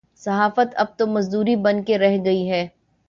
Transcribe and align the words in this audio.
صحافت 0.15 0.69
اب 0.75 0.87
تو 0.97 1.07
مزدوری 1.07 1.55
بن 1.55 1.83
کے 1.83 1.97
رہ 1.97 2.17
گئی 2.25 2.49
ہے۔ 2.49 2.67